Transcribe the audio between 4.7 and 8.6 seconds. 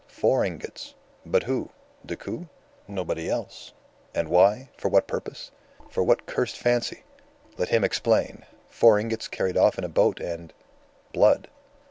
For what purpose? For what cursed fancy? Let him explain.